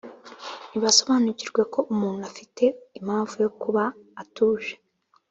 [0.69, 2.63] Nibasobanukirwe ko muntu Afite
[2.99, 3.83] impamvu yo kuba
[4.21, 4.73] atuje